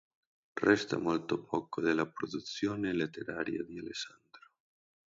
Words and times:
Resta 0.59 0.97
molto 0.97 1.43
poco 1.43 1.79
della 1.79 2.07
produzione 2.07 2.91
letteraria 2.91 3.63
di 3.63 3.77
Alessandro. 3.77 4.49